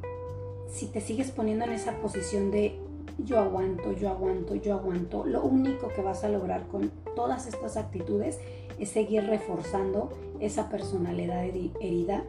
si 0.71 0.87
te 0.87 1.01
sigues 1.01 1.31
poniendo 1.31 1.65
en 1.65 1.73
esa 1.73 1.97
posición 2.01 2.51
de 2.51 2.79
yo 3.19 3.39
aguanto, 3.39 3.93
yo 3.93 4.09
aguanto, 4.09 4.55
yo 4.55 4.75
aguanto, 4.75 5.25
lo 5.25 5.43
único 5.43 5.89
que 5.89 6.01
vas 6.01 6.25
a 6.25 6.29
lograr 6.29 6.67
con 6.69 6.91
todas 7.15 7.47
estas 7.47 7.77
actitudes 7.77 8.39
es 8.79 8.89
seguir 8.89 9.25
reforzando 9.25 10.11
esa 10.41 10.71
personalidad 10.71 11.45
herida 11.45 12.25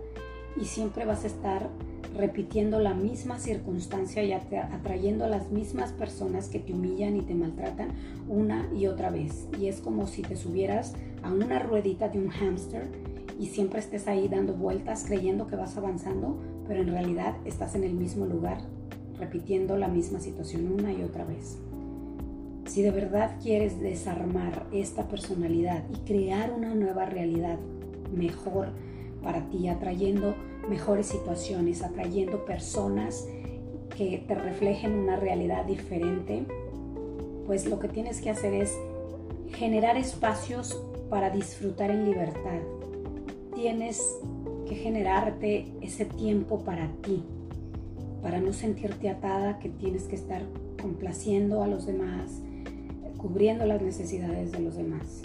y 0.59 0.65
siempre 0.65 1.05
vas 1.05 1.23
a 1.23 1.27
estar 1.27 1.69
repitiendo 2.15 2.79
la 2.79 2.93
misma 2.93 3.39
circunstancia 3.39 4.21
y 4.23 4.33
atrayendo 4.33 5.23
a 5.23 5.29
las 5.29 5.49
mismas 5.49 5.93
personas 5.93 6.49
que 6.49 6.59
te 6.59 6.73
humillan 6.73 7.15
y 7.15 7.21
te 7.21 7.35
maltratan 7.35 7.93
una 8.27 8.69
y 8.75 8.87
otra 8.87 9.09
vez. 9.09 9.47
Y 9.57 9.67
es 9.67 9.79
como 9.79 10.07
si 10.07 10.21
te 10.21 10.35
subieras 10.35 10.93
a 11.23 11.31
una 11.31 11.59
ruedita 11.59 12.09
de 12.09 12.19
un 12.19 12.29
hámster 12.29 12.89
y 13.39 13.47
siempre 13.47 13.79
estés 13.79 14.07
ahí 14.07 14.27
dando 14.27 14.53
vueltas 14.53 15.05
creyendo 15.05 15.47
que 15.47 15.55
vas 15.55 15.77
avanzando, 15.77 16.37
pero 16.67 16.81
en 16.81 16.89
realidad 16.89 17.35
estás 17.45 17.75
en 17.75 17.83
el 17.83 17.93
mismo 17.93 18.25
lugar 18.25 18.59
repitiendo 19.19 19.77
la 19.77 19.87
misma 19.87 20.19
situación 20.19 20.71
una 20.71 20.91
y 20.91 21.03
otra 21.03 21.25
vez. 21.25 21.57
Si 22.65 22.81
de 22.81 22.91
verdad 22.91 23.37
quieres 23.41 23.79
desarmar 23.79 24.65
esta 24.71 25.07
personalidad 25.07 25.83
y 25.93 25.97
crear 26.07 26.51
una 26.51 26.73
nueva 26.73 27.05
realidad 27.05 27.59
mejor, 28.15 28.69
para 29.21 29.47
ti, 29.49 29.67
atrayendo 29.67 30.35
mejores 30.67 31.07
situaciones, 31.07 31.83
atrayendo 31.83 32.45
personas 32.45 33.27
que 33.95 34.23
te 34.27 34.35
reflejen 34.35 34.93
una 34.93 35.15
realidad 35.17 35.65
diferente, 35.65 36.45
pues 37.45 37.67
lo 37.67 37.79
que 37.79 37.87
tienes 37.87 38.21
que 38.21 38.29
hacer 38.29 38.53
es 38.53 38.75
generar 39.53 39.97
espacios 39.97 40.81
para 41.09 41.29
disfrutar 41.29 41.91
en 41.91 42.05
libertad. 42.05 42.59
Tienes 43.53 44.01
generarte 44.75 45.71
ese 45.81 46.05
tiempo 46.05 46.59
para 46.59 46.87
ti, 47.01 47.23
para 48.21 48.39
no 48.39 48.53
sentirte 48.53 49.09
atada 49.09 49.59
que 49.59 49.69
tienes 49.69 50.03
que 50.03 50.15
estar 50.15 50.43
complaciendo 50.81 51.63
a 51.63 51.67
los 51.67 51.85
demás, 51.85 52.41
cubriendo 53.17 53.65
las 53.65 53.81
necesidades 53.81 54.51
de 54.51 54.59
los 54.59 54.75
demás. 54.75 55.21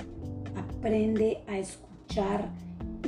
Aprende 0.57 1.39
a 1.47 1.59
escuchar 1.59 2.49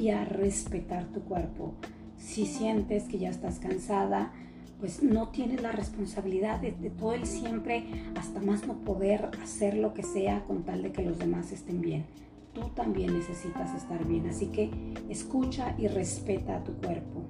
y 0.01 0.11
a 0.11 0.25
respetar 0.25 1.05
tu 1.07 1.21
cuerpo. 1.23 1.75
Si 2.17 2.47
sientes 2.47 3.05
que 3.05 3.19
ya 3.19 3.31
estás 3.31 3.59
cansada, 3.59 4.33
pues 4.79 5.03
no 5.03 5.29
tienes 5.29 5.63
la 5.63 5.73
responsabilidad 5.73 6.61
de, 6.61 6.73
todo 6.91 7.13
el 7.15 7.27
siempre, 7.27 7.85
hasta 8.17 8.41
más 8.41 8.67
no 8.67 8.79
poder 8.79 9.31
hacer 9.43 9.75
lo 9.75 9.93
que 9.93 10.03
sea 10.03 10.45
con 10.45 10.63
tal 10.63 10.83
de 10.83 10.93
que 10.93 11.03
los 11.03 11.19
demás 11.19 11.53
estén 11.53 11.81
bien. 11.81 12.05
Tú 12.59 12.71
también 12.75 13.17
necesitas 13.17 13.73
estar 13.75 14.05
bien, 14.05 14.27
así 14.27 14.47
que 14.47 14.71
escucha 15.09 15.77
y 15.79 15.87
respeta 15.87 16.57
a 16.57 16.65
tu 16.65 16.73
cuerpo. 16.73 17.23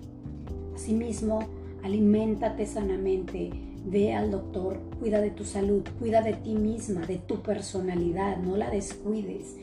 Asimismo, 0.75 1.40
aliméntate 1.82 2.64
sanamente, 2.64 3.50
ve 3.85 4.14
al 4.14 4.30
doctor, 4.30 4.80
cuida 4.99 5.20
de 5.20 5.30
tu 5.30 5.44
salud, 5.44 5.82
cuida 5.99 6.23
de 6.23 6.32
ti 6.32 6.54
misma, 6.54 7.02
de 7.02 7.18
tu 7.18 7.42
personalidad, 7.42 8.38
no 8.38 8.56
la 8.56 8.70
descuides. 8.70 9.56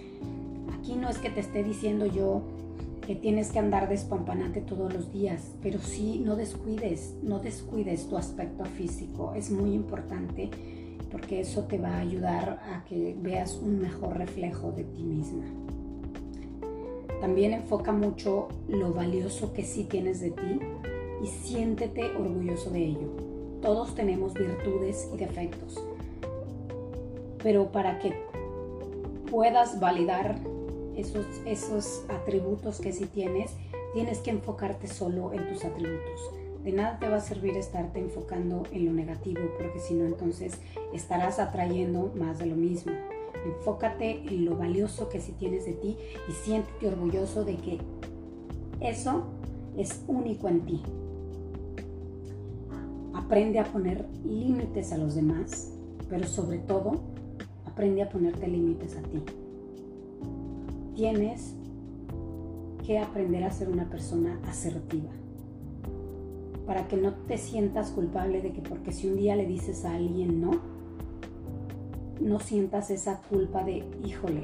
Aquí 0.77 0.93
no 0.93 1.09
es 1.09 1.17
que 1.17 1.31
te 1.31 1.39
esté 1.39 1.63
diciendo 1.63 2.05
yo 2.05 2.43
que 3.07 3.15
tienes 3.15 3.51
que 3.51 3.57
andar 3.57 3.89
despampanante 3.89 4.61
todos 4.61 4.93
los 4.93 5.11
días, 5.11 5.51
pero 5.63 5.79
sí 5.79 6.21
no 6.23 6.35
descuides, 6.35 7.15
no 7.23 7.39
descuides 7.39 8.07
tu 8.07 8.17
aspecto 8.17 8.65
físico, 8.65 9.33
es 9.35 9.49
muy 9.49 9.73
importante 9.73 10.51
porque 11.15 11.39
eso 11.39 11.63
te 11.63 11.77
va 11.77 11.95
a 11.95 11.99
ayudar 11.99 12.59
a 12.73 12.83
que 12.83 13.15
veas 13.17 13.53
un 13.63 13.79
mejor 13.79 14.17
reflejo 14.17 14.73
de 14.73 14.83
ti 14.83 15.01
misma. 15.01 15.45
También 17.21 17.53
enfoca 17.53 17.93
mucho 17.93 18.49
lo 18.67 18.91
valioso 18.91 19.53
que 19.53 19.63
sí 19.63 19.85
tienes 19.85 20.19
de 20.19 20.31
ti 20.31 20.59
y 21.23 21.27
siéntete 21.27 22.11
orgulloso 22.17 22.69
de 22.69 22.87
ello. 22.87 23.07
Todos 23.61 23.95
tenemos 23.95 24.33
virtudes 24.33 25.07
y 25.13 25.15
defectos, 25.15 25.81
pero 27.41 27.71
para 27.71 27.97
que 27.99 28.13
puedas 29.31 29.79
validar 29.79 30.37
esos, 30.97 31.25
esos 31.45 32.03
atributos 32.09 32.81
que 32.81 32.91
sí 32.91 33.05
tienes, 33.05 33.53
tienes 33.93 34.19
que 34.19 34.31
enfocarte 34.31 34.89
solo 34.89 35.31
en 35.31 35.47
tus 35.47 35.63
atributos. 35.63 36.31
De 36.65 36.73
nada 36.73 36.99
te 36.99 37.07
va 37.07 37.17
a 37.17 37.21
servir 37.21 37.55
estarte 37.55 37.99
enfocando 37.99 38.63
en 38.71 38.85
lo 38.85 38.91
negativo, 38.91 39.39
porque 39.57 39.79
si 39.79 39.93
no, 39.93 40.05
entonces 40.05 40.59
estarás 40.93 41.39
atrayendo 41.39 42.11
más 42.17 42.39
de 42.39 42.47
lo 42.47 42.57
mismo. 42.57 42.91
Enfócate 43.45 44.23
en 44.27 44.43
lo 44.43 44.57
valioso 44.57 45.07
que 45.07 45.21
sí 45.21 45.31
tienes 45.31 45.65
de 45.65 45.73
ti 45.73 45.95
y 46.27 46.31
siéntete 46.33 46.87
orgulloso 46.87 47.45
de 47.45 47.55
que 47.55 47.79
eso 48.81 49.23
es 49.77 50.03
único 50.07 50.49
en 50.49 50.65
ti. 50.65 50.81
Aprende 53.13 53.59
a 53.59 53.63
poner 53.63 54.05
límites 54.25 54.91
a 54.91 54.97
los 54.97 55.15
demás, 55.15 55.71
pero 56.09 56.27
sobre 56.27 56.57
todo, 56.57 56.99
aprende 57.65 58.01
a 58.01 58.09
ponerte 58.09 58.47
límites 58.47 58.97
a 58.97 59.01
ti 59.03 59.21
tienes 60.95 61.53
que 62.85 62.97
aprender 62.99 63.43
a 63.43 63.51
ser 63.51 63.69
una 63.69 63.89
persona 63.89 64.39
asertiva. 64.47 65.11
Para 66.65 66.87
que 66.87 66.97
no 66.97 67.13
te 67.13 67.37
sientas 67.37 67.91
culpable 67.91 68.41
de 68.41 68.51
que 68.51 68.61
porque 68.61 68.91
si 68.91 69.07
un 69.07 69.17
día 69.17 69.35
le 69.35 69.45
dices 69.45 69.85
a 69.85 69.95
alguien 69.95 70.41
no, 70.41 70.51
no 72.19 72.39
sientas 72.39 72.89
esa 72.89 73.21
culpa 73.21 73.63
de, 73.63 73.83
híjole, 74.03 74.43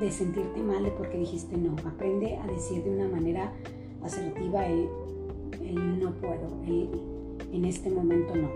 de 0.00 0.10
sentirte 0.10 0.62
mal 0.62 0.82
de 0.84 0.90
porque 0.92 1.18
dijiste 1.18 1.56
no. 1.56 1.76
Aprende 1.86 2.36
a 2.36 2.46
decir 2.46 2.82
de 2.82 2.90
una 2.90 3.08
manera 3.08 3.52
asertiva 4.02 4.66
el, 4.66 4.88
no 6.00 6.12
puedo, 6.14 6.48
en 7.52 7.64
este 7.64 7.90
momento 7.90 8.34
no. 8.34 8.48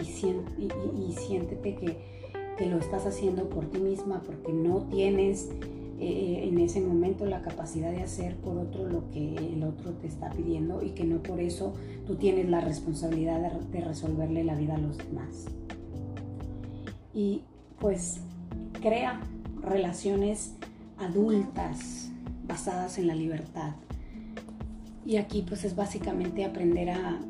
Y, 0.00 0.68
y 0.98 1.12
siéntete 1.12 1.76
que 1.76 2.12
que 2.56 2.66
lo 2.66 2.78
estás 2.78 3.06
haciendo 3.06 3.48
por 3.48 3.66
ti 3.66 3.78
misma 3.78 4.22
porque 4.24 4.52
no 4.52 4.86
tienes 4.90 5.50
eh, 6.04 6.48
en 6.48 6.58
ese 6.58 6.80
momento 6.80 7.26
la 7.26 7.42
capacidad 7.42 7.92
de 7.92 8.02
hacer 8.02 8.34
por 8.34 8.58
otro 8.58 8.88
lo 8.88 9.08
que 9.12 9.36
el 9.36 9.62
otro 9.62 9.92
te 9.92 10.08
está 10.08 10.30
pidiendo 10.30 10.82
y 10.82 10.90
que 10.90 11.04
no 11.04 11.22
por 11.22 11.38
eso 11.38 11.74
tú 12.08 12.16
tienes 12.16 12.48
la 12.48 12.60
responsabilidad 12.60 13.52
de, 13.70 13.80
resolverle 13.80 14.42
la 14.42 14.56
vida 14.56 14.74
a 14.74 14.78
los 14.78 14.98
demás. 14.98 15.46
Y 17.14 17.42
pues 17.78 18.18
crea 18.80 19.20
relaciones 19.62 20.56
adultas 20.98 22.10
basadas 22.48 22.98
en 22.98 23.06
la 23.06 23.14
libertad. 23.14 23.76
Y 25.06 25.18
aquí 25.18 25.44
pues 25.46 25.64
es 25.64 25.76
básicamente 25.76 26.44
aprender 26.44 26.90
a 26.90 27.20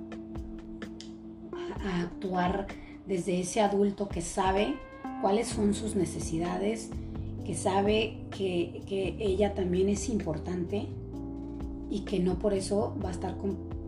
actuar 2.00 2.68
desde 3.06 3.38
ese 3.38 3.60
adulto 3.60 4.08
que 4.08 4.22
sabe 4.22 4.76
cuáles 5.20 5.48
son 5.48 5.74
sus 5.74 5.94
necesidades, 5.94 6.88
que 7.44 7.54
sabe 7.54 8.18
que, 8.30 8.82
ella 9.18 9.54
también 9.54 9.88
es 9.88 10.08
importante 10.08 10.86
y 11.90 12.00
que 12.00 12.20
no 12.20 12.38
por 12.38 12.54
eso 12.54 12.94
va 13.02 13.08
a 13.08 13.12
estar 13.12 13.36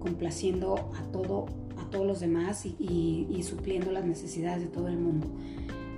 complaciendo 0.00 0.74
a, 0.74 1.02
todo, 1.12 1.46
a 1.78 1.90
todos 1.90 2.06
los 2.06 2.20
demás 2.20 2.66
y, 2.66 3.40
supliendo 3.42 3.92
las 3.92 4.04
necesidades 4.04 4.62
de 4.62 4.68
todo 4.68 4.88
el 4.88 4.98
mundo. 4.98 5.28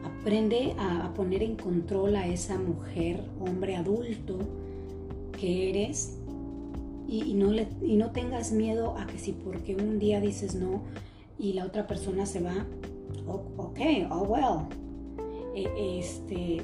Aprende 0.05 0.75
a, 0.79 1.13
poner 1.15 1.43
en 1.43 1.57
control 1.57 2.17
a 2.17 2.27
esa 2.27 2.59
mujer, 2.59 3.25
hombre 3.41 3.77
adulto 3.77 4.39
que 5.39 5.71
eres 5.71 6.19
y, 7.09 7.35
no 7.35 7.51
le, 7.51 7.69
y 7.83 7.97
no 7.97 8.11
tengas 8.11 8.53
miedo 8.53 8.97
a 8.99 9.07
que 9.07 9.19
si 9.19 9.33
porque 9.33 9.77
un 9.77 9.99
día 9.99 10.21
dices 10.21 10.55
no 10.55 10.83
y 11.39 11.53
la 11.53 11.65
otra 11.65 11.87
persona 11.87 12.27
se 12.27 12.41
va, 12.41 12.67
ok, 13.27 13.79
oh 14.11 14.23
well, 14.23 14.69
eh, 15.55 16.01
este, 16.01 16.63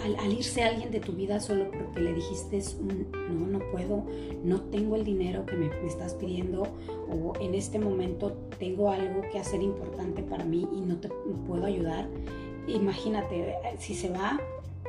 al, 0.00 0.32
irse 0.32 0.62
alguien 0.62 0.90
de 0.90 1.00
tu 1.00 1.12
vida 1.12 1.40
solo 1.40 1.70
porque 1.70 2.00
le 2.00 2.14
dijiste 2.14 2.60
no, 2.80 3.46
no 3.46 3.58
puedo, 3.70 4.04
no 4.42 4.60
tengo 4.62 4.96
el 4.96 5.04
dinero 5.04 5.46
que 5.46 5.56
me, 5.56 5.70
estás 5.86 6.14
pidiendo 6.14 6.62
o 7.08 7.32
en 7.40 7.54
este 7.54 7.78
momento 7.78 8.32
tengo 8.58 8.90
algo 8.90 9.22
que 9.30 9.38
hacer 9.38 9.62
importante 9.62 10.22
para 10.22 10.44
mí 10.44 10.66
y 10.74 10.80
no 10.80 10.96
te 10.98 11.08
puedo 11.46 11.66
ayudar. 11.66 12.08
Imagínate, 12.66 13.56
si 13.78 13.94
se 13.94 14.08
va, 14.10 14.40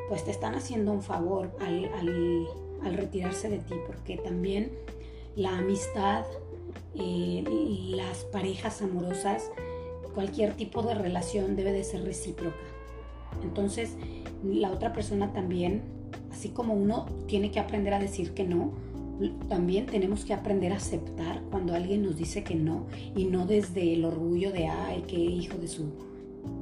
pues 0.09 0.23
te 0.23 0.31
están 0.31 0.55
haciendo 0.55 0.91
un 0.91 1.01
favor 1.01 1.51
al, 1.59 1.85
al, 1.93 2.95
retirarse 2.95 3.49
de 3.49 3.59
ti 3.59 3.75
porque 3.87 4.17
también 4.17 4.71
la 5.35 5.57
amistad, 5.57 6.25
eh, 6.95 7.43
las 7.89 8.25
parejas 8.25 8.81
amorosas, 8.81 9.51
cualquier 10.13 10.53
tipo 10.53 10.83
de 10.83 10.93
relación 10.93 11.55
debe 11.55 11.71
de 11.71 11.83
ser 11.83 12.03
recíproca 12.03 12.55
entonces, 13.41 13.91
la 14.43 14.71
otra 14.71 14.93
persona 14.93 15.33
también, 15.33 15.81
así 16.31 16.49
como 16.49 16.73
uno 16.73 17.05
tiene 17.27 17.51
que 17.51 17.59
aprender 17.59 17.93
a 17.93 17.99
decir 17.99 18.31
que 18.33 18.43
no, 18.43 18.71
también 19.47 19.85
tenemos 19.85 20.25
que 20.25 20.33
aprender 20.33 20.73
a 20.73 20.77
aceptar 20.77 21.41
cuando 21.49 21.73
alguien 21.73 22.03
nos 22.03 22.17
dice 22.17 22.43
que 22.43 22.55
no 22.55 22.87
y 23.15 23.25
no 23.25 23.45
desde 23.45 23.93
el 23.93 24.05
orgullo 24.05 24.51
de, 24.51 24.67
ay, 24.67 25.03
qué 25.07 25.17
hijo 25.17 25.57
de 25.57 25.67
su 25.67 25.91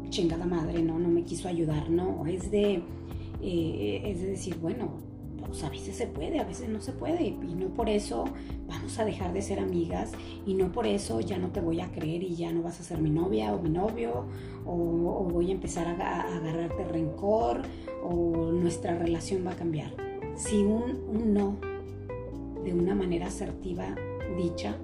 chingada 0.09 0.45
madre, 0.45 0.81
no, 0.81 0.99
no 0.99 1.07
me 1.07 1.23
quiso 1.23 1.47
ayudar, 1.47 1.89
no, 1.89 2.25
es 2.27 2.51
de, 2.51 2.83
eh, 3.41 4.01
es 4.05 4.21
de 4.21 4.27
decir, 4.31 4.57
bueno, 4.61 4.91
pues 5.51 5.65
a 5.65 5.69
veces 5.69 5.97
se 5.97 6.07
puede, 6.07 6.39
a 6.39 6.45
veces 6.45 6.69
no 6.69 6.79
se 6.79 6.93
puede 6.93 7.25
y 7.25 7.55
no 7.59 7.67
por 7.73 7.89
eso 7.89 8.23
vamos 8.69 8.97
a 8.99 9.03
dejar 9.03 9.33
de 9.33 9.41
ser 9.41 9.59
amigas 9.59 10.13
y 10.45 10.53
no 10.53 10.71
por 10.71 10.87
eso 10.87 11.19
ya 11.19 11.37
no 11.37 11.49
te 11.49 11.59
voy 11.59 11.81
a 11.81 11.91
creer 11.91 12.23
y 12.23 12.35
ya 12.35 12.53
no 12.53 12.61
vas 12.61 12.79
a 12.79 12.83
ser 12.83 13.01
mi 13.01 13.09
novia 13.09 13.53
o 13.53 13.61
mi 13.61 13.69
novio 13.69 14.27
o, 14.65 15.27
voy 15.29 15.49
a 15.49 15.53
empezar 15.53 15.87
a, 15.87 16.21
agarrarte 16.37 16.85
rencor 16.85 17.63
o 18.01 18.51
nuestra 18.53 18.97
relación 18.97 19.45
va 19.45 19.51
a 19.51 19.55
cambiar. 19.57 19.93
Si 20.37 20.63
un, 20.63 21.33
no 21.33 21.57
de 22.63 22.73
una 22.73 22.95
manera 22.95 23.27
asertiva 23.27 23.93
dicha, 24.37 24.77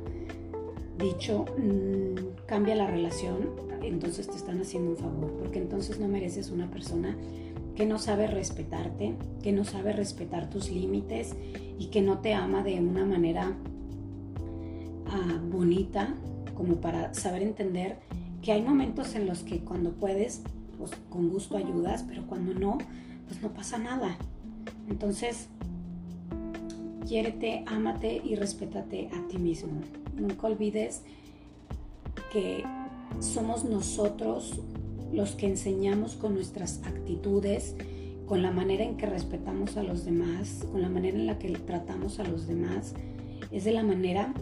dicho, 0.98 1.46
mm, 1.58 2.46
cambia 2.46 2.76
la 2.76 2.88
relación, 2.88 3.52
entonces 3.84 4.28
te 4.28 4.36
están 4.36 4.60
haciendo 4.60 4.92
un 4.92 4.98
favor, 4.98 5.32
porque 5.40 5.60
entonces 5.60 5.98
no 5.98 6.10
mereces 6.10 6.50
una 6.52 6.70
persona 6.70 7.16
que 7.78 7.86
no 7.86 8.00
sabe 8.00 8.26
respetarte, 8.26 9.14
que 9.44 9.52
no 9.52 9.64
sabe 9.64 9.94
respetar 9.94 10.50
tus 10.50 10.72
límites 10.72 11.36
y 11.78 11.86
que 11.88 12.02
no 12.02 12.18
te 12.18 12.34
ama 12.34 12.64
de 12.64 12.80
una 12.80 13.06
manera 13.06 13.56
ah, 15.06 15.40
bonita 15.52 16.16
como 16.56 16.78
para 16.78 17.14
saber 17.14 17.44
entender 17.44 18.00
que 18.42 18.52
hay 18.52 18.64
momentos 18.64 19.14
en 19.14 19.28
los 19.28 19.44
que 19.44 19.60
cuando 19.60 19.92
puedes, 19.92 20.42
pues 20.80 20.90
con 21.12 21.30
gusto 21.30 21.56
ayudas, 21.56 22.04
pero 22.08 22.26
cuando 22.26 22.56
no, 22.56 22.80
pues 23.28 23.44
no 23.44 23.54
pasa 23.54 23.78
nada. 23.78 24.18
Entonces, 24.90 25.48
quiérete, 27.08 27.64
ámate 27.68 28.20
y 28.26 28.34
respétate 28.34 29.10
a 29.14 29.28
ti 29.28 29.38
mismo. 29.38 29.82
Nunca 30.16 30.48
olvides 30.48 31.04
que 32.34 32.64
somos 33.20 33.66
nosotros 33.66 34.62
los 35.12 35.32
que 35.36 35.48
enseñamos 35.48 36.16
con 36.16 36.34
nuestras 36.34 36.82
actitudes, 36.84 37.76
con 38.26 38.42
la 38.42 38.52
manera 38.52 38.84
en 38.84 38.98
que 38.98 39.06
respetamos 39.06 39.78
a 39.78 39.84
los 39.84 40.06
demás, 40.06 40.66
con 40.72 40.82
la 40.82 40.90
manera 40.90 41.18
en 41.18 41.28
la 41.28 41.40
que 41.40 41.50
tratamos 41.52 42.20
a 42.20 42.24
los 42.24 42.48
demás, 42.48 42.94
es 43.52 43.64
de 43.64 43.72
la 43.72 43.84
manera 43.84 44.34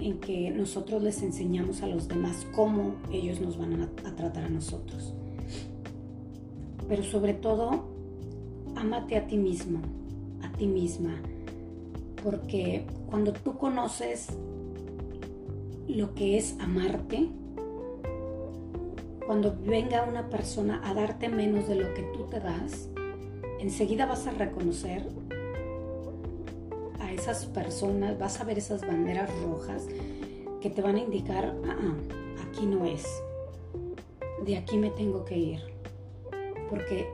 en 0.00 0.18
que 0.18 0.50
nosotros 0.50 1.02
les 1.02 1.22
enseñamos 1.22 1.82
a 1.82 1.86
los 1.86 2.08
demás 2.08 2.46
cómo 2.54 2.94
ellos 3.12 3.40
nos 3.40 3.58
van 3.58 3.82
a, 3.82 3.88
tratar 4.16 4.44
a 4.44 4.48
nosotros. 4.48 5.14
Pero 6.88 7.02
sobre 7.02 7.34
todo, 7.34 7.84
ámate 8.76 9.16
a 9.16 9.26
ti 9.26 9.36
mismo, 9.36 9.80
a 10.42 10.50
ti 10.52 10.66
misma, 10.66 11.20
porque 12.24 12.86
cuando 13.08 13.32
tú 13.32 13.58
conoces 13.58 14.28
lo 15.86 16.14
que 16.14 16.38
es 16.38 16.56
amarte, 16.58 17.28
cuando 19.30 19.56
venga 19.64 20.02
una 20.02 20.28
persona 20.28 20.80
a 20.82 20.92
darte 20.92 21.28
menos 21.28 21.68
de 21.68 21.76
lo 21.76 21.94
que 21.94 22.02
tú 22.02 22.24
te 22.24 22.40
das, 22.40 22.88
enseguida 23.60 24.04
vas 24.04 24.26
a 24.26 24.32
reconocer 24.32 25.06
a 26.98 27.12
esas 27.12 27.46
personas, 27.46 28.18
vas 28.18 28.40
a 28.40 28.44
ver 28.44 28.58
esas 28.58 28.84
banderas 28.84 29.30
rojas 29.44 29.86
que 30.60 30.68
te 30.68 30.82
van 30.82 30.96
a 30.96 30.98
indicar, 30.98 31.54
ah, 31.64 31.76
ah, 31.80 31.94
aquí 32.48 32.66
no 32.66 32.84
es, 32.84 33.06
de 34.44 34.56
aquí 34.56 34.76
me 34.76 34.90
tengo 34.90 35.24
que 35.24 35.38
ir. 35.38 35.60
Porque 36.68 37.08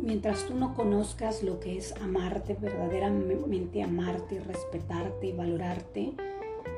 mientras 0.00 0.46
tú 0.46 0.54
no 0.54 0.72
conozcas 0.72 1.42
lo 1.42 1.58
que 1.58 1.78
es 1.78 1.96
amarte, 2.00 2.54
verdaderamente 2.54 3.82
amarte, 3.82 4.38
respetarte 4.38 5.26
y 5.26 5.32
valorarte, 5.32 6.12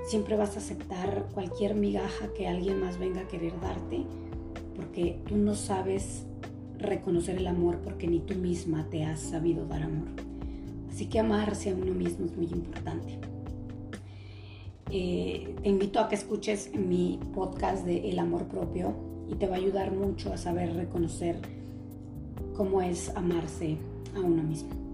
siempre 0.06 0.34
vas 0.34 0.56
a 0.56 0.60
aceptar 0.60 1.26
cualquier 1.34 1.74
migaja 1.74 2.32
que 2.32 2.48
alguien 2.48 2.80
más 2.80 2.98
venga 2.98 3.20
a 3.20 3.28
querer 3.28 3.52
darte, 3.60 4.06
porque 4.78 5.18
tú 5.26 5.36
no 5.36 5.56
sabes 5.56 6.24
reconocer 6.78 7.36
el 7.36 7.48
amor 7.48 7.78
porque 7.82 8.06
ni 8.06 8.20
tú 8.20 8.36
misma 8.36 8.86
te 8.88 9.04
has 9.04 9.18
sabido 9.18 9.66
dar 9.66 9.82
amor. 9.82 10.06
Así 10.88 11.06
que 11.06 11.18
amarse 11.18 11.70
a 11.70 11.74
uno 11.74 11.92
mismo 11.92 12.26
es 12.26 12.36
muy 12.36 12.46
importante. 12.46 13.18
Eh, 14.92 15.52
te 15.60 15.68
invito 15.68 15.98
a 15.98 16.08
que 16.08 16.14
escuches 16.14 16.70
mi 16.76 17.18
podcast 17.34 17.84
de 17.84 18.08
El 18.08 18.20
amor 18.20 18.44
propio 18.44 18.94
y 19.28 19.34
te 19.34 19.48
va 19.48 19.56
a 19.56 19.58
ayudar 19.58 19.90
mucho 19.90 20.32
a 20.32 20.36
saber 20.36 20.72
reconocer 20.74 21.40
cómo 22.56 22.80
es 22.80 23.10
amarse 23.16 23.78
a 24.14 24.20
uno 24.20 24.44
mismo. 24.44 24.87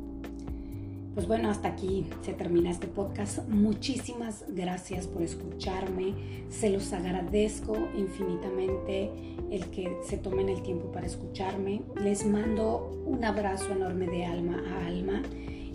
Pues 1.15 1.29
bueno, 1.29 1.49
hasta 1.49 1.69
aquí 1.69 2.07
se 2.23 2.33
termina 2.33 2.73
este 2.73 2.89
podcast. 2.89 3.49
Muchísimas 3.49 4.45
gracias 4.49 5.07
por 5.07 5.23
escucharme. 5.23 6.15
Se 6.51 6.71
los 6.71 6.93
agradezco 6.93 7.77
infinitamente 7.97 9.13
el 9.51 9.67
que 9.71 9.97
se 10.05 10.17
tomen 10.17 10.49
el 10.49 10.63
tiempo 10.63 10.91
para 10.91 11.07
escucharme. 11.07 11.83
Les 12.03 12.27
mando 12.27 13.05
un 13.07 13.25
abrazo 13.25 13.71
enorme 13.73 14.09
de 14.09 14.25
alma 14.25 14.61
a 14.69 14.87
alma 14.87 15.23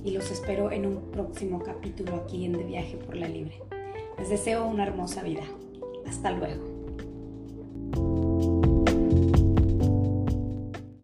y 0.03 0.11
los 0.11 0.29
espero 0.29 0.71
en 0.71 0.85
un 0.85 1.11
próximo 1.11 1.63
capítulo 1.63 2.15
aquí 2.15 2.43
en 2.43 2.53
De 2.53 2.65
Viaje 2.65 2.97
por 2.97 3.15
la 3.15 3.29
Libre. 3.29 3.61
Les 4.17 4.29
deseo 4.29 4.67
una 4.67 4.83
hermosa 4.83 5.23
vida. 5.23 5.43
Hasta 6.05 6.31
luego. 6.31 8.28